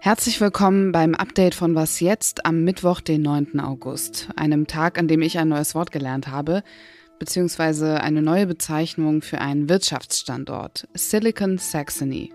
Herzlich 0.00 0.38
willkommen 0.40 0.92
beim 0.92 1.14
Update 1.14 1.54
von 1.54 1.74
Was 1.74 2.00
jetzt 2.00 2.44
am 2.44 2.62
Mittwoch, 2.62 3.00
den 3.00 3.22
9. 3.22 3.58
August, 3.60 4.28
einem 4.36 4.66
Tag, 4.66 4.98
an 4.98 5.08
dem 5.08 5.22
ich 5.22 5.38
ein 5.38 5.48
neues 5.48 5.74
Wort 5.74 5.92
gelernt 5.92 6.28
habe, 6.28 6.62
beziehungsweise 7.18 8.02
eine 8.02 8.20
neue 8.20 8.46
Bezeichnung 8.46 9.22
für 9.22 9.40
einen 9.40 9.70
Wirtschaftsstandort, 9.70 10.88
Silicon 10.92 11.56
Saxony. 11.56 12.32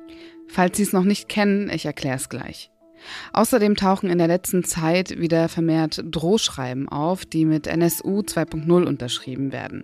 Falls 0.47 0.77
Sie 0.77 0.83
es 0.83 0.93
noch 0.93 1.03
nicht 1.03 1.29
kennen, 1.29 1.69
ich 1.69 1.85
erkläre 1.85 2.15
es 2.15 2.29
gleich. 2.29 2.71
Außerdem 3.33 3.75
tauchen 3.75 4.09
in 4.09 4.17
der 4.17 4.27
letzten 4.27 4.63
Zeit 4.63 5.19
wieder 5.19 5.47
vermehrt 5.47 6.03
Drohschreiben 6.03 6.89
auf, 6.89 7.25
die 7.25 7.45
mit 7.45 7.67
NSU 7.67 8.21
2.0 8.21 8.83
unterschrieben 8.83 9.51
werden. 9.51 9.83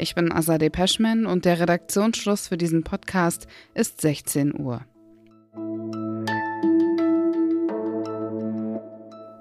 Ich 0.00 0.14
bin 0.14 0.30
Azadeh 0.30 0.70
Peschman 0.70 1.26
und 1.26 1.44
der 1.44 1.58
Redaktionsschluss 1.58 2.46
für 2.46 2.56
diesen 2.56 2.84
Podcast 2.84 3.48
ist 3.74 4.00
16 4.00 4.56
Uhr. 4.56 4.84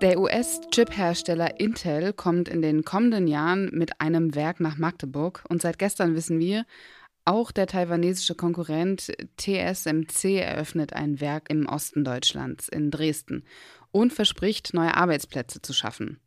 Der 0.01 0.19
US-Chip-Hersteller 0.19 1.59
Intel 1.59 2.11
kommt 2.11 2.49
in 2.49 2.63
den 2.63 2.83
kommenden 2.83 3.27
Jahren 3.27 3.69
mit 3.71 4.01
einem 4.01 4.33
Werk 4.33 4.59
nach 4.59 4.77
Magdeburg 4.77 5.43
und 5.47 5.61
seit 5.61 5.77
gestern 5.77 6.15
wissen 6.15 6.39
wir, 6.39 6.65
auch 7.23 7.51
der 7.51 7.67
taiwanesische 7.67 8.33
Konkurrent 8.33 9.11
TSMC 9.37 10.39
eröffnet 10.39 10.93
ein 10.93 11.21
Werk 11.21 11.51
im 11.51 11.67
Osten 11.67 12.03
Deutschlands, 12.03 12.67
in 12.67 12.89
Dresden, 12.89 13.43
und 13.91 14.11
verspricht, 14.11 14.73
neue 14.73 14.97
Arbeitsplätze 14.97 15.61
zu 15.61 15.73
schaffen. 15.73 16.19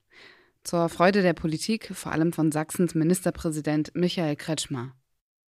Zur 0.65 0.89
Freude 0.89 1.23
der 1.23 1.33
Politik, 1.33 1.91
vor 1.95 2.13
allem 2.13 2.33
von 2.33 2.53
Sachsens 2.53 2.95
Ministerpräsident 2.95 3.93
Michael 3.95 4.37
Kretschmer. 4.37 4.93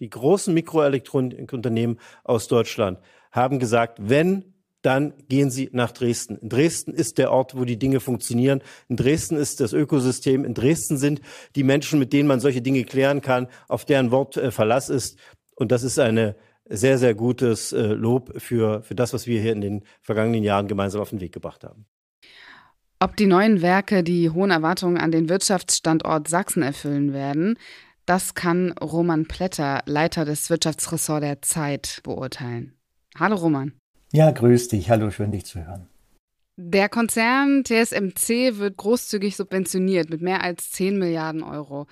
Die 0.01 0.11
großen 0.11 0.53
Mikroelektronikunternehmen 0.53 2.01
aus 2.25 2.49
Deutschland 2.49 2.99
haben 3.31 3.59
gesagt, 3.59 3.99
wenn 4.01 4.53
dann 4.83 5.15
gehen 5.29 5.51
Sie 5.51 5.71
nach 5.73 5.93
Dresden. 5.93 6.37
In 6.37 6.49
Dresden 6.49 6.93
ist 6.93 7.19
der 7.19 7.31
Ort, 7.31 7.57
wo 7.57 7.65
die 7.65 7.79
Dinge 7.79 8.01
funktionieren. 8.01 8.63
In 8.89 8.97
Dresden 8.97 9.37
ist 9.37 9.61
das 9.61 9.73
Ökosystem. 9.73 10.45
In 10.45 10.55
Dresden 10.55 10.99
sind 10.99 11.21
die 11.55 11.63
Menschen, 11.63 12.01
mit 12.01 12.13
denen 12.13 12.27
man 12.27 12.41
solche 12.41 12.63
Dinge 12.63 12.83
klären 12.83 13.21
kann, 13.21 13.47
auf 13.69 13.85
deren 13.85 14.11
Wort 14.11 14.37
äh, 14.37 14.51
Verlass 14.51 14.89
ist. 14.89 15.19
Und 15.55 15.71
das 15.71 15.85
ist 15.85 16.01
eine 16.01 16.35
sehr, 16.69 16.99
sehr 16.99 17.15
gutes 17.15 17.73
äh, 17.73 17.81
Lob 17.93 18.33
für, 18.41 18.83
für 18.83 18.95
das, 18.97 19.13
was 19.13 19.27
wir 19.29 19.41
hier 19.41 19.53
in 19.53 19.61
den 19.61 19.85
vergangenen 20.01 20.43
Jahren 20.43 20.67
gemeinsam 20.67 21.01
auf 21.01 21.11
den 21.11 21.21
Weg 21.21 21.33
gebracht 21.33 21.63
haben. 21.63 21.87
Ob 23.03 23.17
die 23.17 23.27
neuen 23.27 23.63
Werke 23.63 24.05
die 24.05 24.31
hohen 24.31 24.53
Erwartungen 24.53 24.97
an 24.97 25.11
den 25.11 25.29
Wirtschaftsstandort 25.29 26.29
Sachsen 26.29 26.63
erfüllen 26.63 27.13
werden, 27.13 27.59
das 28.07 28.37
kann 28.37 28.71
Roman 28.81 29.27
Plätter, 29.27 29.83
Leiter 29.87 30.25
des 30.25 30.51
Wirtschaftsressorts 30.51 31.25
der 31.25 31.43
Zeit, 31.43 31.99
beurteilen. 32.05 32.75
Hallo 33.19 33.35
Roman. 33.35 33.73
Ja, 34.13 34.31
grüß 34.31 34.69
dich. 34.69 34.89
Hallo, 34.89 35.11
schön 35.11 35.33
dich 35.33 35.45
zu 35.47 35.67
hören. 35.67 35.89
Der 36.57 36.89
Konzern 36.89 37.65
TSMC 37.65 38.59
wird 38.59 38.77
großzügig 38.77 39.35
subventioniert 39.37 40.09
mit 40.09 40.23
mehr 40.23 40.45
als 40.45 40.71
10 40.71 40.97
Milliarden 40.97 41.43
Euro. 41.43 41.89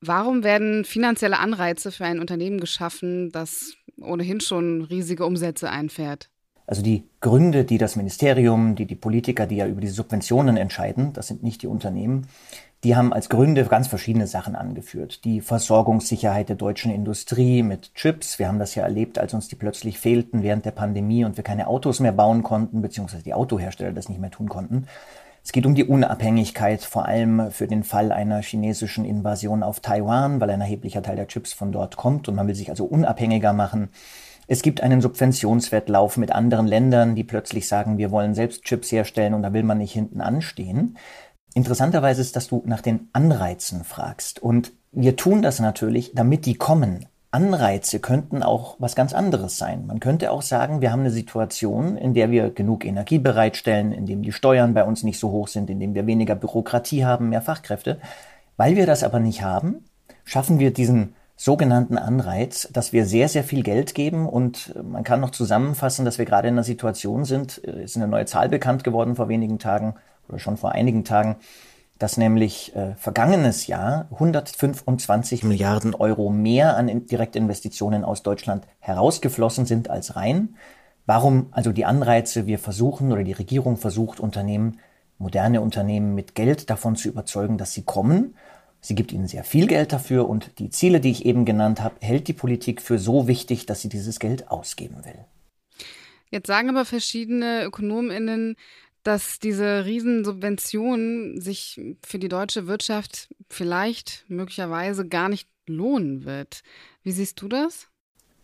Warum 0.00 0.42
werden 0.42 0.84
finanzielle 0.84 1.38
Anreize 1.38 1.92
für 1.92 2.06
ein 2.06 2.18
Unternehmen 2.18 2.58
geschaffen, 2.58 3.30
das 3.30 3.74
ohnehin 4.00 4.40
schon 4.40 4.82
riesige 4.82 5.24
Umsätze 5.24 5.70
einfährt? 5.70 6.28
Also 6.70 6.82
die 6.82 7.08
Gründe, 7.20 7.64
die 7.64 7.78
das 7.78 7.96
Ministerium, 7.96 8.76
die 8.76 8.86
die 8.86 8.94
Politiker, 8.94 9.48
die 9.48 9.56
ja 9.56 9.66
über 9.66 9.80
die 9.80 9.88
Subventionen 9.88 10.56
entscheiden, 10.56 11.12
das 11.12 11.26
sind 11.26 11.42
nicht 11.42 11.62
die 11.62 11.66
Unternehmen, 11.66 12.28
die 12.84 12.94
haben 12.94 13.12
als 13.12 13.28
Gründe 13.28 13.64
ganz 13.64 13.88
verschiedene 13.88 14.28
Sachen 14.28 14.54
angeführt. 14.54 15.24
Die 15.24 15.40
Versorgungssicherheit 15.40 16.48
der 16.48 16.54
deutschen 16.54 16.92
Industrie 16.92 17.64
mit 17.64 17.92
Chips. 17.96 18.38
Wir 18.38 18.46
haben 18.46 18.60
das 18.60 18.76
ja 18.76 18.84
erlebt, 18.84 19.18
als 19.18 19.34
uns 19.34 19.48
die 19.48 19.56
plötzlich 19.56 19.98
fehlten 19.98 20.44
während 20.44 20.64
der 20.64 20.70
Pandemie 20.70 21.24
und 21.24 21.36
wir 21.36 21.42
keine 21.42 21.66
Autos 21.66 21.98
mehr 21.98 22.12
bauen 22.12 22.44
konnten, 22.44 22.82
beziehungsweise 22.82 23.24
die 23.24 23.34
Autohersteller 23.34 23.92
das 23.92 24.08
nicht 24.08 24.20
mehr 24.20 24.30
tun 24.30 24.48
konnten. 24.48 24.86
Es 25.42 25.50
geht 25.50 25.66
um 25.66 25.74
die 25.74 25.84
Unabhängigkeit, 25.84 26.82
vor 26.82 27.06
allem 27.06 27.50
für 27.50 27.66
den 27.66 27.82
Fall 27.82 28.12
einer 28.12 28.42
chinesischen 28.42 29.04
Invasion 29.04 29.64
auf 29.64 29.80
Taiwan, 29.80 30.40
weil 30.40 30.50
ein 30.50 30.60
erheblicher 30.60 31.02
Teil 31.02 31.16
der 31.16 31.26
Chips 31.26 31.52
von 31.52 31.72
dort 31.72 31.96
kommt 31.96 32.28
und 32.28 32.36
man 32.36 32.46
will 32.46 32.54
sich 32.54 32.70
also 32.70 32.84
unabhängiger 32.84 33.52
machen. 33.52 33.88
Es 34.52 34.62
gibt 34.62 34.82
einen 34.82 35.00
Subventionswettlauf 35.00 36.16
mit 36.16 36.32
anderen 36.32 36.66
Ländern, 36.66 37.14
die 37.14 37.22
plötzlich 37.22 37.68
sagen, 37.68 37.98
wir 37.98 38.10
wollen 38.10 38.34
selbst 38.34 38.64
Chips 38.64 38.90
herstellen 38.90 39.32
und 39.32 39.44
da 39.44 39.52
will 39.52 39.62
man 39.62 39.78
nicht 39.78 39.92
hinten 39.92 40.20
anstehen. 40.20 40.98
Interessanterweise 41.54 42.20
ist, 42.20 42.34
dass 42.34 42.48
du 42.48 42.60
nach 42.66 42.80
den 42.80 43.10
Anreizen 43.12 43.84
fragst. 43.84 44.42
Und 44.42 44.72
wir 44.90 45.14
tun 45.14 45.40
das 45.40 45.60
natürlich, 45.60 46.14
damit 46.16 46.46
die 46.46 46.56
kommen. 46.56 47.06
Anreize 47.30 48.00
könnten 48.00 48.42
auch 48.42 48.74
was 48.80 48.96
ganz 48.96 49.12
anderes 49.12 49.56
sein. 49.56 49.86
Man 49.86 50.00
könnte 50.00 50.32
auch 50.32 50.42
sagen, 50.42 50.80
wir 50.80 50.90
haben 50.90 51.02
eine 51.02 51.12
Situation, 51.12 51.96
in 51.96 52.12
der 52.14 52.32
wir 52.32 52.50
genug 52.50 52.84
Energie 52.84 53.20
bereitstellen, 53.20 53.92
in 53.92 54.04
dem 54.06 54.22
die 54.22 54.32
Steuern 54.32 54.74
bei 54.74 54.82
uns 54.82 55.04
nicht 55.04 55.20
so 55.20 55.30
hoch 55.30 55.46
sind, 55.46 55.70
in 55.70 55.78
dem 55.78 55.94
wir 55.94 56.08
weniger 56.08 56.34
Bürokratie 56.34 57.04
haben, 57.04 57.28
mehr 57.28 57.40
Fachkräfte. 57.40 58.00
Weil 58.56 58.74
wir 58.74 58.86
das 58.86 59.04
aber 59.04 59.20
nicht 59.20 59.42
haben, 59.42 59.84
schaffen 60.24 60.58
wir 60.58 60.72
diesen 60.72 61.14
sogenannten 61.40 61.96
Anreiz, 61.96 62.68
dass 62.70 62.92
wir 62.92 63.06
sehr, 63.06 63.26
sehr 63.30 63.42
viel 63.42 63.62
Geld 63.62 63.94
geben 63.94 64.28
und 64.28 64.74
man 64.84 65.04
kann 65.04 65.20
noch 65.20 65.30
zusammenfassen, 65.30 66.04
dass 66.04 66.18
wir 66.18 66.26
gerade 66.26 66.48
in 66.48 66.54
einer 66.54 66.64
Situation 66.64 67.24
sind, 67.24 67.56
ist 67.56 67.96
eine 67.96 68.08
neue 68.08 68.26
Zahl 68.26 68.50
bekannt 68.50 68.84
geworden 68.84 69.16
vor 69.16 69.30
wenigen 69.30 69.58
Tagen, 69.58 69.94
oder 70.28 70.38
schon 70.38 70.58
vor 70.58 70.72
einigen 70.72 71.02
Tagen, 71.02 71.36
dass 71.98 72.18
nämlich 72.18 72.76
äh, 72.76 72.94
vergangenes 72.96 73.68
Jahr 73.68 74.06
125 74.12 75.42
Milliarden 75.42 75.94
Euro 75.94 76.28
mehr 76.28 76.76
an 76.76 77.06
Direktinvestitionen 77.06 78.04
aus 78.04 78.22
Deutschland 78.22 78.66
herausgeflossen 78.80 79.64
sind 79.64 79.88
als 79.88 80.16
rein. 80.16 80.56
Warum 81.06 81.46
also 81.52 81.72
die 81.72 81.86
Anreize? 81.86 82.46
Wir 82.46 82.58
versuchen 82.58 83.12
oder 83.12 83.24
die 83.24 83.32
Regierung 83.32 83.78
versucht 83.78 84.20
Unternehmen, 84.20 84.78
moderne 85.16 85.62
Unternehmen 85.62 86.14
mit 86.14 86.34
Geld 86.34 86.68
davon 86.68 86.96
zu 86.96 87.08
überzeugen, 87.08 87.56
dass 87.56 87.72
sie 87.72 87.82
kommen. 87.82 88.34
Sie 88.80 88.94
gibt 88.94 89.12
ihnen 89.12 89.28
sehr 89.28 89.44
viel 89.44 89.66
Geld 89.66 89.92
dafür 89.92 90.28
und 90.28 90.58
die 90.58 90.70
Ziele, 90.70 91.00
die 91.00 91.10
ich 91.10 91.26
eben 91.26 91.44
genannt 91.44 91.82
habe, 91.82 91.96
hält 92.00 92.28
die 92.28 92.32
Politik 92.32 92.80
für 92.80 92.98
so 92.98 93.28
wichtig, 93.28 93.66
dass 93.66 93.82
sie 93.82 93.88
dieses 93.88 94.18
Geld 94.18 94.50
ausgeben 94.50 95.04
will. 95.04 95.24
Jetzt 96.30 96.46
sagen 96.46 96.70
aber 96.70 96.84
verschiedene 96.84 97.64
Ökonominnen, 97.64 98.56
dass 99.02 99.38
diese 99.38 99.84
Riesensubvention 99.84 101.40
sich 101.40 101.80
für 102.04 102.18
die 102.18 102.28
deutsche 102.28 102.66
Wirtschaft 102.66 103.34
vielleicht 103.48 104.24
möglicherweise 104.28 105.08
gar 105.08 105.28
nicht 105.28 105.48
lohnen 105.66 106.24
wird. 106.24 106.62
Wie 107.02 107.12
siehst 107.12 107.40
du 107.40 107.48
das? 107.48 107.88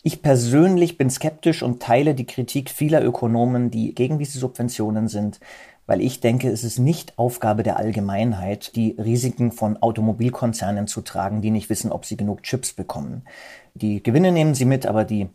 Ich 0.02 0.22
persönlich 0.22 0.98
bin 0.98 1.10
skeptisch 1.10 1.62
und 1.62 1.82
teile 1.82 2.14
die 2.14 2.26
Kritik 2.26 2.70
vieler 2.70 3.04
Ökonomen, 3.04 3.70
die 3.70 3.94
gegen 3.94 4.18
diese 4.18 4.38
Subventionen 4.38 5.08
sind, 5.08 5.40
weil 5.86 6.00
ich 6.00 6.20
denke, 6.20 6.50
es 6.50 6.64
ist 6.64 6.78
nicht 6.78 7.18
Aufgabe 7.18 7.62
der 7.62 7.76
Allgemeinheit, 7.76 8.74
die 8.76 8.96
Risiken 8.98 9.52
von 9.52 9.76
Automobilkonzernen 9.76 10.86
zu 10.86 11.00
tragen, 11.00 11.42
die 11.42 11.50
nicht 11.50 11.70
wissen, 11.70 11.92
ob 11.92 12.04
sie 12.04 12.16
genug 12.16 12.42
Chips 12.42 12.72
bekommen. 12.72 13.22
Die 13.74 14.02
Gewinne 14.02 14.32
nehmen 14.32 14.54
sie 14.54 14.64
mit, 14.64 14.86
aber 14.86 15.04
die 15.04 15.28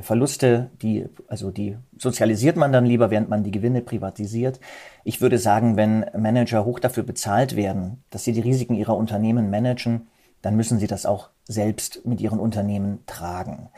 Verluste, 0.00 0.70
die, 0.82 1.06
also 1.26 1.50
die 1.50 1.76
sozialisiert 1.98 2.56
man 2.56 2.72
dann 2.72 2.86
lieber, 2.86 3.10
während 3.10 3.28
man 3.28 3.42
die 3.42 3.50
Gewinne 3.50 3.82
privatisiert. 3.82 4.60
Ich 5.04 5.20
würde 5.20 5.38
sagen, 5.38 5.76
wenn 5.76 6.06
Manager 6.16 6.64
hoch 6.64 6.78
dafür 6.78 7.02
bezahlt 7.02 7.56
werden, 7.56 8.04
dass 8.10 8.24
sie 8.24 8.32
die 8.32 8.40
Risiken 8.40 8.74
ihrer 8.74 8.96
Unternehmen 8.96 9.50
managen, 9.50 10.08
dann 10.42 10.56
müssen 10.56 10.78
sie 10.78 10.86
das 10.86 11.06
auch 11.06 11.30
selbst 11.50 12.06
mit 12.06 12.20
ihren 12.20 12.38
Unternehmen 12.38 13.00
tragen. 13.06 13.68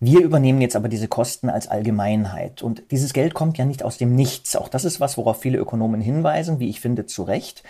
Wir 0.00 0.20
übernehmen 0.20 0.60
jetzt 0.60 0.76
aber 0.76 0.88
diese 0.88 1.08
Kosten 1.08 1.48
als 1.48 1.68
Allgemeinheit. 1.68 2.62
Und 2.62 2.90
dieses 2.90 3.12
Geld 3.12 3.34
kommt 3.34 3.56
ja 3.56 3.64
nicht 3.64 3.84
aus 3.84 3.98
dem 3.98 4.14
Nichts. 4.14 4.56
Auch 4.56 4.68
das 4.68 4.84
ist 4.84 5.00
was, 5.00 5.16
worauf 5.16 5.40
viele 5.40 5.58
Ökonomen 5.58 6.00
hinweisen, 6.00 6.58
wie 6.58 6.68
ich 6.68 6.80
finde, 6.80 7.06
zu 7.06 7.22
Recht. 7.22 7.62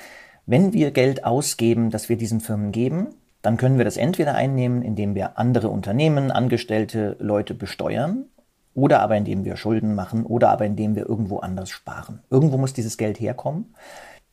Wenn 0.46 0.72
wir 0.72 0.90
Geld 0.90 1.24
ausgeben, 1.24 1.90
das 1.90 2.08
wir 2.08 2.16
diesen 2.16 2.40
Firmen 2.40 2.72
geben, 2.72 3.08
dann 3.42 3.56
können 3.56 3.78
wir 3.78 3.84
das 3.84 3.96
entweder 3.96 4.34
einnehmen, 4.34 4.82
indem 4.82 5.14
wir 5.14 5.38
andere 5.38 5.68
Unternehmen, 5.68 6.30
angestellte 6.30 7.16
Leute 7.18 7.54
besteuern, 7.54 8.26
oder 8.74 9.00
aber 9.00 9.16
indem 9.16 9.44
wir 9.44 9.56
Schulden 9.56 9.94
machen, 9.94 10.24
oder 10.24 10.50
aber 10.50 10.64
indem 10.64 10.96
wir 10.96 11.06
irgendwo 11.08 11.38
anders 11.38 11.70
sparen. 11.70 12.22
Irgendwo 12.30 12.56
muss 12.56 12.72
dieses 12.72 12.96
Geld 12.96 13.20
herkommen. 13.20 13.74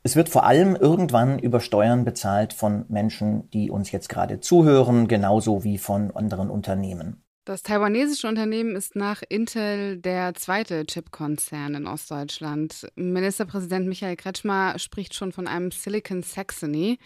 Es 0.02 0.16
wird 0.16 0.30
vor 0.30 0.46
allem 0.46 0.76
irgendwann 0.76 1.40
über 1.40 1.60
Steuern 1.60 2.06
bezahlt 2.06 2.54
von 2.54 2.86
Menschen, 2.88 3.50
die 3.52 3.70
uns 3.70 3.92
jetzt 3.92 4.08
gerade 4.08 4.40
zuhören, 4.40 5.08
genauso 5.08 5.64
wie 5.64 5.78
von 5.78 6.12
anderen 6.16 6.50
Unternehmen. 6.50 7.22
Das 7.44 7.64
taiwanesische 7.64 8.28
Unternehmen 8.28 8.76
ist 8.76 8.96
nach 8.96 9.24
Intel 9.28 9.98
der 9.98 10.36
zweite 10.36 10.86
Chipkonzern 10.86 11.74
in 11.74 11.88
Ostdeutschland. 11.88 12.88
Ministerpräsident 12.96 13.88
Michael 13.88 14.16
Kretschmer 14.16 14.78
spricht 14.78 15.16
schon 15.16 15.32
von 15.32 15.48
einem 15.48 15.72
Silicon 15.72 16.22
Saxony. 16.22 17.00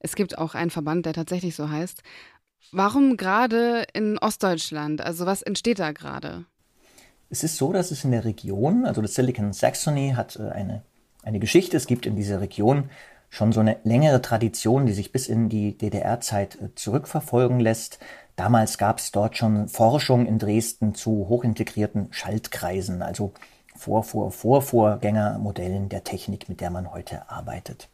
Es 0.00 0.16
gibt 0.16 0.38
auch 0.38 0.54
einen 0.54 0.70
Verband, 0.70 1.06
der 1.06 1.12
tatsächlich 1.12 1.54
so 1.54 1.68
heißt. 1.68 2.02
Warum 2.72 3.16
gerade 3.16 3.84
in 3.92 4.18
Ostdeutschland? 4.18 5.00
Also 5.00 5.26
was 5.26 5.42
entsteht 5.42 5.78
da 5.78 5.92
gerade? 5.92 6.46
Es 7.28 7.44
ist 7.44 7.56
so, 7.56 7.72
dass 7.72 7.90
es 7.90 8.02
in 8.02 8.12
der 8.12 8.24
Region, 8.24 8.84
also 8.84 9.02
das 9.02 9.14
Silicon 9.14 9.52
Saxony 9.52 10.14
hat 10.16 10.36
äh, 10.36 10.48
eine, 10.48 10.82
eine 11.26 11.40
Geschichte. 11.40 11.76
Es 11.76 11.86
gibt 11.86 12.06
in 12.06 12.16
dieser 12.16 12.40
Region 12.40 12.88
schon 13.28 13.52
so 13.52 13.60
eine 13.60 13.76
längere 13.84 14.22
Tradition, 14.22 14.86
die 14.86 14.92
sich 14.92 15.12
bis 15.12 15.28
in 15.28 15.48
die 15.48 15.76
DDR-Zeit 15.76 16.56
äh, 16.56 16.74
zurückverfolgen 16.74 17.60
lässt. 17.60 17.98
Damals 18.36 18.78
gab 18.78 18.98
es 18.98 19.10
dort 19.10 19.36
schon 19.36 19.68
Forschung 19.68 20.26
in 20.26 20.38
Dresden 20.38 20.94
zu 20.94 21.28
hochintegrierten 21.28 22.08
Schaltkreisen, 22.12 23.02
also 23.02 23.32
Vor, 23.74 24.04
Vor, 24.04 24.30
Vorvorgängermodellen 24.30 25.88
der 25.88 26.04
Technik, 26.04 26.48
mit 26.48 26.60
der 26.60 26.70
man 26.70 26.92
heute 26.92 27.28
arbeitet. 27.28 27.88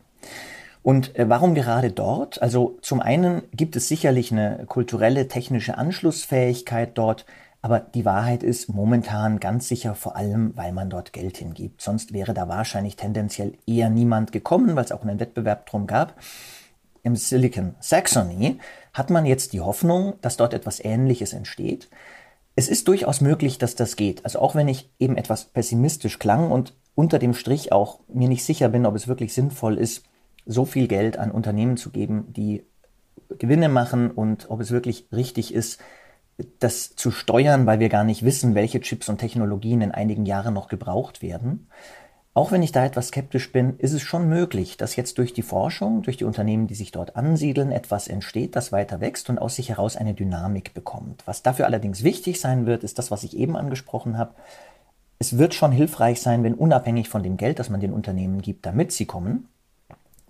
Und 0.83 1.17
äh, 1.19 1.29
warum 1.29 1.55
gerade 1.55 1.91
dort? 1.91 2.43
Also 2.43 2.79
zum 2.83 3.01
einen 3.01 3.43
gibt 3.53 3.77
es 3.77 3.89
sicherlich 3.89 4.31
eine 4.31 4.67
kulturelle, 4.67 5.29
technische 5.29 5.79
Anschlussfähigkeit 5.79 6.99
dort, 6.99 7.25
aber 7.63 7.79
die 7.79 8.05
Wahrheit 8.05 8.43
ist 8.43 8.69
momentan 8.69 9.39
ganz 9.39 9.69
sicher 9.69 9.95
vor 9.95 10.17
allem, 10.17 10.53
weil 10.57 10.73
man 10.73 10.91
dort 10.91 11.13
Geld 11.13 11.37
hingibt. 11.39 11.81
Sonst 11.81 12.13
wäre 12.13 12.35
da 12.35 12.49
wahrscheinlich 12.49 12.97
tendenziell 12.97 13.53
eher 13.67 13.89
niemand 13.89 14.33
gekommen, 14.33 14.75
weil 14.75 14.85
es 14.85 14.91
auch 14.91 15.03
einen 15.03 15.21
Wettbewerb 15.21 15.67
drum 15.67 15.87
gab. 15.87 16.17
Im 17.05 17.15
Silicon 17.15 17.77
Saxony 17.79 18.59
hat 18.93 19.11
man 19.11 19.27
jetzt 19.27 19.53
die 19.53 19.61
Hoffnung, 19.61 20.15
dass 20.23 20.37
dort 20.37 20.55
etwas 20.55 20.85
Ähnliches 20.85 21.33
entsteht. 21.33 21.89
Es 22.57 22.69
ist 22.69 22.89
durchaus 22.89 23.21
möglich, 23.21 23.59
dass 23.59 23.77
das 23.77 23.95
geht. 23.95 24.25
Also 24.25 24.41
auch 24.41 24.57
wenn 24.57 24.67
ich 24.67 24.91
eben 24.99 25.17
etwas 25.17 25.45
pessimistisch 25.45 26.19
klang 26.19 26.51
und 26.51 26.75
unter 26.97 27.21
dem 27.21 27.33
Strich 27.33 27.71
auch 27.71 28.01
mir 28.09 28.29
nicht 28.29 28.45
sicher 28.45 28.71
bin, 28.71 28.87
ob 28.87 28.97
es 28.97 29.07
wirklich 29.07 29.33
sinnvoll 29.33 29.79
ist, 29.79 30.03
so 30.47 30.65
viel 30.65 30.89
Geld 30.89 31.17
an 31.17 31.31
Unternehmen 31.31 31.77
zu 31.77 31.91
geben, 31.91 32.33
die 32.33 32.65
Gewinne 33.39 33.69
machen 33.69 34.11
und 34.11 34.51
ob 34.51 34.61
es 34.61 34.73
wirklich 34.73 35.07
richtig 35.13 35.55
ist, 35.55 35.81
das 36.59 36.97
zu 36.97 37.11
steuern, 37.11 37.67
weil 37.67 37.81
wir 37.81 37.89
gar 37.89 38.05
nicht 38.05 38.25
wissen, 38.25 38.55
welche 38.55 38.81
Chips 38.81 39.09
und 39.09 39.19
Technologien 39.19 39.81
in 39.81 39.93
einigen 39.93 40.27
Jahren 40.27 40.55
noch 40.55 40.69
gebraucht 40.69 41.23
werden. 41.23 41.69
Auch 42.35 42.51
wenn 42.51 42.63
ich 42.63 42.73
da 42.73 42.85
etwas 42.85 43.09
skeptisch 43.09 43.53
bin, 43.53 43.77
ist 43.77 43.93
es 43.93 44.01
schon 44.01 44.27
möglich, 44.27 44.79
dass 44.79 44.97
jetzt 44.97 45.19
durch 45.19 45.35
die 45.35 45.43
Forschung, 45.43 46.01
durch 46.01 46.17
die 46.17 46.25
Unternehmen, 46.25 46.67
die 46.67 46.75
sich 46.75 46.91
dort 46.91 47.15
ansiedeln, 47.15 47.73
etwas 47.73 48.09
entsteht, 48.09 48.57
das 48.57 48.73
weiter 48.73 49.01
wächst 49.03 49.29
und 49.29 49.39
aus 49.39 49.57
sich 49.57 49.69
heraus 49.69 49.97
eine 49.97 50.15
Dynamik 50.15 50.73
bekommt. 50.73 51.27
Was 51.27 51.43
dafür 51.43 51.67
allerdings 51.67 52.05
wichtig 52.05 52.41
sein 52.41 52.65
wird, 52.65 52.85
ist 52.85 52.99
das, 52.99 53.11
was 53.11 53.23
ich 53.23 53.37
eben 53.37 53.55
angesprochen 53.55 54.17
habe. 54.17 54.35
Es 55.19 55.37
wird 55.37 55.53
schon 55.53 55.73
hilfreich 55.73 56.23
sein, 56.23 56.43
wenn 56.43 56.55
unabhängig 56.55 57.11
von 57.11 57.23
dem 57.23 57.37
Geld, 57.37 57.59
das 57.59 57.69
man 57.69 57.81
den 57.81 57.93
Unternehmen 57.93 58.41
gibt, 58.41 58.65
damit 58.65 58.93
sie 58.93 59.05
kommen, 59.05 59.49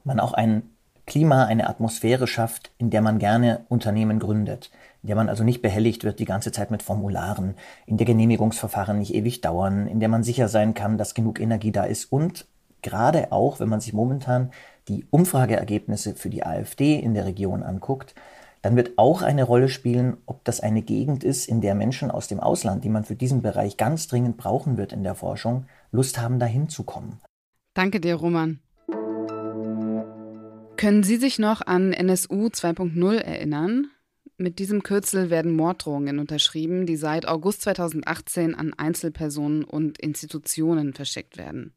man 0.03 0.19
auch 0.19 0.33
ein 0.33 0.65
Klima, 1.07 1.45
eine 1.45 1.69
Atmosphäre 1.69 2.27
schafft, 2.27 2.73
in 2.79 2.91
der 2.91 3.01
man 3.01 3.19
gerne 3.19 3.65
Unternehmen 3.69 4.19
gründet, 4.19 4.71
in 5.03 5.09
der 5.09 5.17
man 5.17 5.29
also 5.29 5.45
nicht 5.45 5.63
behelligt 5.63 6.05
wird 6.05 6.19
die 6.19 6.25
ganze 6.25 6.53
Zeit 6.53 6.71
mit 6.71 6.83
Formularen, 6.83 7.55
in 7.87 7.97
der 7.97 8.07
Genehmigungsverfahren 8.07 8.99
nicht 8.99 9.15
ewig 9.15 9.41
dauern, 9.41 9.87
in 9.87 10.01
der 10.01 10.09
man 10.09 10.23
sicher 10.23 10.49
sein 10.49 10.75
kann, 10.75 10.99
dass 10.99 11.15
genug 11.15 11.41
Energie 11.41 11.73
da 11.73 11.85
ist 11.85 12.13
und 12.13 12.47
gerade 12.83 13.33
auch, 13.33 13.61
wenn 13.61 13.69
man 13.69 13.81
sich 13.81 13.93
momentan 13.93 14.51
die 14.89 15.07
Umfrageergebnisse 15.11 16.15
für 16.15 16.31
die 16.31 16.45
AfD 16.45 16.99
in 16.99 17.15
der 17.15 17.25
Region 17.25 17.63
anguckt, 17.63 18.15
dann 18.61 18.77
wird 18.77 18.93
auch 18.97 19.23
eine 19.23 19.43
Rolle 19.43 19.69
spielen, 19.69 20.19
ob 20.27 20.45
das 20.45 20.61
eine 20.61 20.83
Gegend 20.83 21.25
ist, 21.25 21.49
in 21.49 21.61
der 21.61 21.75
Menschen 21.75 22.11
aus 22.11 22.29
dem 22.29 22.39
Ausland, 22.39 22.85
die 22.85 22.89
man 22.89 23.05
für 23.05 23.17
diesen 23.17 23.43
Bereich 23.43 23.77
ganz 23.77 24.07
dringend 24.07 24.37
brauchen 24.37 24.77
wird 24.77 24.93
in 24.93 25.03
der 25.03 25.17
Forschung, 25.17 25.67
Lust 25.91 26.21
haben, 26.21 26.39
dahin 26.39 26.69
zu 26.69 26.85
kommen. 26.85 27.19
Danke 27.75 28.01
dir, 28.01 28.15
Roman. 28.15 28.61
Können 30.77 31.03
Sie 31.03 31.17
sich 31.17 31.39
noch 31.39 31.61
an 31.67 31.93
NSU 31.93 32.47
2.0 32.47 33.17
erinnern? 33.17 33.91
Mit 34.39 34.59
diesem 34.59 34.83
Kürzel 34.83 35.29
werden 35.29 35.55
Morddrohungen 35.55 36.19
unterschrieben, 36.19 36.87
die 36.87 36.97
seit 36.97 37.29
August 37.29 37.63
2018 37.63 38.55
an 38.55 38.73
Einzelpersonen 38.73 39.63
und 39.63 39.99
Institutionen 39.99 40.95
verschickt 40.95 41.37
werden. 41.37 41.75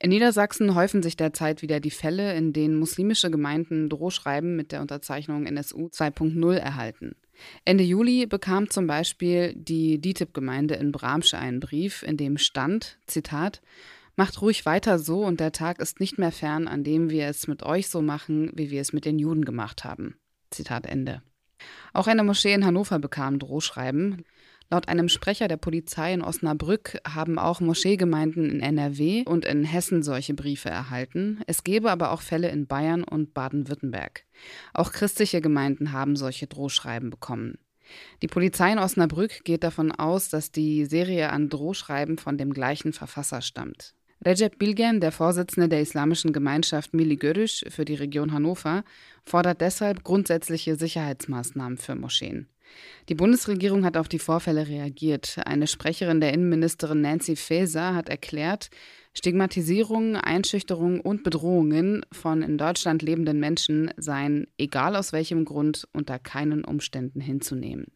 In 0.00 0.10
Niedersachsen 0.10 0.74
häufen 0.74 1.02
sich 1.02 1.16
derzeit 1.16 1.62
wieder 1.62 1.78
die 1.78 1.92
Fälle, 1.92 2.34
in 2.34 2.52
denen 2.52 2.78
muslimische 2.78 3.30
Gemeinden 3.30 3.88
Drohschreiben 3.88 4.56
mit 4.56 4.72
der 4.72 4.80
Unterzeichnung 4.80 5.46
NSU 5.46 5.86
2.0 5.86 6.54
erhalten. 6.54 7.14
Ende 7.64 7.84
Juli 7.84 8.26
bekam 8.26 8.68
zum 8.68 8.86
Beispiel 8.86 9.54
die 9.56 10.00
DITIB-Gemeinde 10.00 10.74
in 10.74 10.92
Bramsche 10.92 11.38
einen 11.38 11.60
Brief, 11.60 12.02
in 12.02 12.16
dem 12.16 12.36
stand, 12.36 12.98
Zitat, 13.06 13.62
Macht 14.14 14.42
ruhig 14.42 14.66
weiter 14.66 14.98
so 14.98 15.24
und 15.24 15.40
der 15.40 15.52
Tag 15.52 15.80
ist 15.80 15.98
nicht 15.98 16.18
mehr 16.18 16.32
fern, 16.32 16.68
an 16.68 16.84
dem 16.84 17.08
wir 17.08 17.28
es 17.28 17.46
mit 17.46 17.62
euch 17.62 17.88
so 17.88 18.02
machen, 18.02 18.50
wie 18.54 18.70
wir 18.70 18.82
es 18.82 18.92
mit 18.92 19.06
den 19.06 19.18
Juden 19.18 19.44
gemacht 19.44 19.84
haben. 19.84 20.16
Zitat 20.50 20.84
Ende. 20.84 21.22
Auch 21.92 22.06
eine 22.06 22.24
Moschee 22.24 22.54
in 22.54 22.64
Hannover 22.64 22.98
bekam 22.98 23.38
Drohschreiben. 23.38 24.24
Laut 24.70 24.88
einem 24.88 25.10
Sprecher 25.10 25.48
der 25.48 25.58
Polizei 25.58 26.14
in 26.14 26.22
Osnabrück 26.22 26.98
haben 27.06 27.38
auch 27.38 27.60
Moscheegemeinden 27.60 28.48
in 28.48 28.60
NRW 28.60 29.24
und 29.26 29.44
in 29.44 29.64
Hessen 29.64 30.02
solche 30.02 30.32
Briefe 30.32 30.70
erhalten. 30.70 31.42
Es 31.46 31.62
gebe 31.62 31.90
aber 31.90 32.10
auch 32.10 32.22
Fälle 32.22 32.48
in 32.48 32.66
Bayern 32.66 33.04
und 33.04 33.34
Baden-Württemberg. 33.34 34.24
Auch 34.72 34.92
christliche 34.92 35.42
Gemeinden 35.42 35.92
haben 35.92 36.16
solche 36.16 36.46
Drohschreiben 36.46 37.10
bekommen. 37.10 37.58
Die 38.22 38.28
Polizei 38.28 38.72
in 38.72 38.78
Osnabrück 38.78 39.44
geht 39.44 39.62
davon 39.62 39.92
aus, 39.92 40.30
dass 40.30 40.52
die 40.52 40.86
Serie 40.86 41.28
an 41.28 41.50
Drohschreiben 41.50 42.16
von 42.16 42.38
dem 42.38 42.54
gleichen 42.54 42.94
Verfasser 42.94 43.42
stammt. 43.42 43.94
Recep 44.24 44.56
Bilgen, 44.56 45.00
der 45.00 45.10
Vorsitzende 45.10 45.68
der 45.68 45.80
islamischen 45.80 46.32
Gemeinschaft 46.32 46.94
Mili 46.94 47.16
Görüş 47.16 47.64
für 47.68 47.84
die 47.84 47.96
Region 47.96 48.32
Hannover, 48.32 48.84
fordert 49.24 49.60
deshalb 49.60 50.04
grundsätzliche 50.04 50.76
Sicherheitsmaßnahmen 50.76 51.76
für 51.76 51.96
Moscheen. 51.96 52.46
Die 53.08 53.16
Bundesregierung 53.16 53.84
hat 53.84 53.96
auf 53.96 54.08
die 54.08 54.20
Vorfälle 54.20 54.68
reagiert. 54.68 55.38
Eine 55.44 55.66
Sprecherin 55.66 56.20
der 56.20 56.32
Innenministerin 56.32 57.00
Nancy 57.00 57.34
Faeser 57.34 57.96
hat 57.96 58.08
erklärt, 58.08 58.70
Stigmatisierung, 59.12 60.16
Einschüchterung 60.16 61.00
und 61.00 61.24
Bedrohungen 61.24 62.06
von 62.12 62.42
in 62.42 62.58
Deutschland 62.58 63.02
lebenden 63.02 63.40
Menschen 63.40 63.90
seien, 63.96 64.46
egal 64.56 64.94
aus 64.94 65.12
welchem 65.12 65.44
Grund, 65.44 65.88
unter 65.92 66.20
keinen 66.20 66.64
Umständen 66.64 67.20
hinzunehmen. 67.20 67.86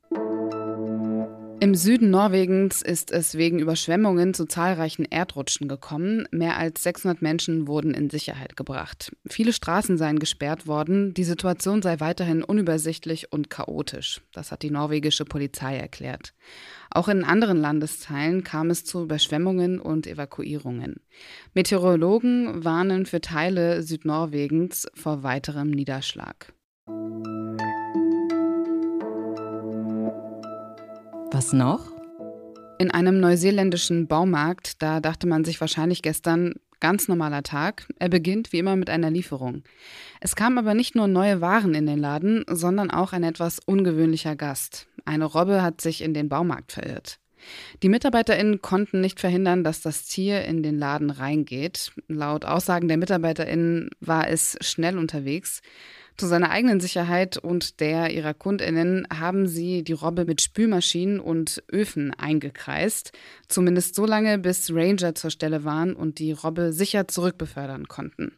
Im 1.67 1.75
Süden 1.75 2.11
Norwegens 2.11 2.81
ist 2.81 3.11
es 3.11 3.35
wegen 3.35 3.59
Überschwemmungen 3.59 4.35
zu 4.35 4.47
zahlreichen 4.47 5.05
Erdrutschen 5.05 5.67
gekommen. 5.67 6.29
Mehr 6.31 6.59
als 6.59 6.85
600 6.85 7.23
Menschen 7.23 7.67
wurden 7.67 7.93
in 7.93 8.09
Sicherheit 8.09 8.57
gebracht. 8.57 9.11
Viele 9.27 9.53
Straßen 9.53 9.99
seien 9.99 10.21
gesperrt 10.21 10.69
worden. 10.69 11.13
Die 11.13 11.25
Situation 11.25 11.83
sei 11.83 11.99
weiterhin 11.99 12.45
unübersichtlich 12.45 13.33
und 13.33 13.51
chaotisch. 13.51 14.21
Das 14.33 14.53
hat 14.53 14.63
die 14.63 14.71
norwegische 14.71 15.25
Polizei 15.25 15.77
erklärt. 15.77 16.35
Auch 16.93 17.09
in 17.09 17.25
anderen 17.25 17.57
Landesteilen 17.57 18.45
kam 18.45 18.71
es 18.71 18.85
zu 18.85 19.03
Überschwemmungen 19.03 19.81
und 19.81 20.07
Evakuierungen. 20.07 21.01
Meteorologen 21.53 22.63
warnen 22.65 23.07
für 23.07 23.21
Teile 23.21 23.83
Südnorwegens 23.83 24.87
vor 24.95 25.25
weiterem 25.25 25.73
Niederschlag. 25.73 26.53
Was 31.37 31.53
noch? 31.53 31.93
In 32.79 32.91
einem 32.91 33.21
neuseeländischen 33.21 34.07
Baumarkt, 34.07 34.81
da 34.81 35.01
dachte 35.01 35.27
man 35.27 35.45
sich 35.45 35.61
wahrscheinlich 35.61 36.01
gestern, 36.01 36.55
ganz 36.81 37.09
normaler 37.09 37.43
Tag. 37.43 37.87
Er 37.99 38.09
beginnt 38.09 38.55
wie 38.55 38.59
immer 38.59 38.75
mit 38.75 38.89
einer 38.89 39.11
Lieferung. 39.11 39.63
Es 40.19 40.35
kam 40.35 40.57
aber 40.57 40.73
nicht 40.73 40.95
nur 40.95 41.09
neue 41.09 41.43
Waren 41.43 41.75
in 41.75 41.85
den 41.85 41.99
Laden, 41.99 42.47
sondern 42.49 42.91
auch 42.91 43.13
ein 43.13 43.23
etwas 43.23 43.59
ungewöhnlicher 43.59 44.35
Gast. 44.35 44.89
Eine 45.05 45.27
Robbe 45.27 45.61
hat 45.61 45.83
sich 45.83 46.03
in 46.03 46.15
den 46.15 46.31
Baumarkt 46.31 46.73
verirrt. 46.73 47.19
Die 47.83 47.89
MitarbeiterInnen 47.89 48.63
konnten 48.63 49.01
nicht 49.01 49.21
verhindern, 49.21 49.65
dass 49.65 49.81
das 49.81 50.07
Tier 50.07 50.45
in 50.45 50.63
den 50.63 50.79
Laden 50.79 51.11
reingeht. 51.11 51.93
Laut 52.09 52.45
Aussagen 52.45 52.89
der 52.89 52.97
MitarbeiterInnen 52.97 53.91
war 54.01 54.29
es 54.29 54.57
schnell 54.61 54.99
unterwegs. 54.99 55.63
Zu 56.17 56.27
seiner 56.27 56.51
eigenen 56.51 56.81
Sicherheit 56.81 57.37
und 57.37 57.81
der 57.81 58.11
ihrer 58.11 58.33
Kundinnen 58.33 59.07
haben 59.13 59.47
sie 59.47 59.83
die 59.83 59.93
Robbe 59.93 60.25
mit 60.25 60.41
Spülmaschinen 60.41 61.21
und 61.21 61.63
Öfen 61.71 62.15
eingekreist, 62.15 63.13
zumindest 63.49 63.95
so 63.95 64.07
lange, 64.07 64.39
bis 64.39 64.73
Ranger 64.73 65.15
zur 65.15 65.31
Stelle 65.31 65.65
waren 65.65 65.95
und 65.95 66.19
die 66.19 66.33
Robbe 66.33 66.73
sicher 66.73 67.07
zurückbefördern 67.07 67.87
konnten. 67.87 68.33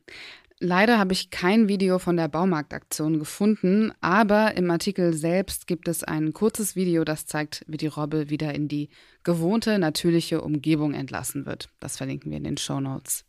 Leider 0.61 0.99
habe 0.99 1.13
ich 1.13 1.31
kein 1.31 1.69
Video 1.69 2.01
von 2.01 2.17
der 2.17 2.27
Baumarktaktion 2.27 3.21
gefunden, 3.21 3.93
aber 4.01 4.57
im 4.57 4.69
Artikel 4.73 5.15
selbst 5.15 5.69
gibt 5.69 5.87
es 5.87 6.03
ein 6.03 6.33
kurzes 6.33 6.75
Video, 6.75 7.05
das 7.05 7.27
zeigt, 7.27 7.65
wie 7.69 7.77
die 7.77 7.87
Robbe 7.87 8.29
wieder 8.29 8.53
in 8.55 8.67
die 8.67 8.89
gewohnte, 9.23 9.79
natürliche 9.79 10.41
Umgebung 10.41 10.95
entlassen 10.95 11.47
wird. 11.47 11.71
Das 11.79 11.97
verlinken 11.97 12.33
wir 12.33 12.39
in 12.39 12.45
den 12.45 12.57
Show 12.57 12.81
Notes. 12.81 13.25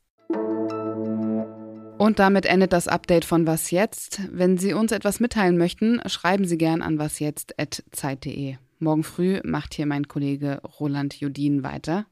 Und 2.00 2.17
damit 2.17 2.48
endet 2.48 2.74
das 2.74 2.88
Update 2.88 3.25
von 3.25 3.45
Was 3.45 3.69
jetzt. 3.69 4.21
Wenn 4.31 4.57
Sie 4.57 4.74
uns 4.74 4.91
etwas 4.91 5.19
mitteilen 5.19 5.57
möchten, 5.57 6.01
schreiben 6.07 6.45
Sie 6.45 6.57
gern 6.57 6.81
an 6.81 6.98
wasjetzt.zeit.de. 6.98 8.55
Morgen 8.79 9.03
früh 9.03 9.39
macht 9.43 9.75
hier 9.75 9.86
mein 9.86 10.07
Kollege 10.07 10.62
Roland 10.79 11.19
Judin 11.19 11.62
weiter. 11.62 12.07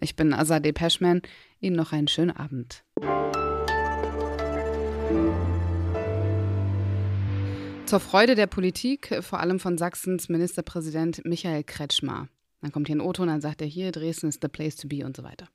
Ich 0.00 0.16
bin 0.16 0.32
Azadeh 0.32 0.72
Peschman. 0.72 1.20
Ihnen 1.60 1.76
noch 1.76 1.92
einen 1.92 2.08
schönen 2.08 2.30
Abend. 2.30 2.84
Zur 7.86 8.00
Freude 8.00 8.34
der 8.34 8.48
Politik, 8.48 9.16
vor 9.20 9.38
allem 9.38 9.60
von 9.60 9.78
Sachsens 9.78 10.28
Ministerpräsident 10.28 11.24
Michael 11.24 11.62
Kretschmer. 11.62 12.28
Dann 12.60 12.72
kommt 12.72 12.88
hier 12.88 12.96
ein 12.96 13.00
O-Ton, 13.00 13.28
dann 13.28 13.40
sagt 13.40 13.60
er 13.60 13.68
hier, 13.68 13.92
Dresden 13.92 14.26
ist 14.26 14.42
the 14.42 14.48
place 14.48 14.74
to 14.74 14.88
be 14.88 15.06
und 15.06 15.16
so 15.16 15.22
weiter. 15.22 15.46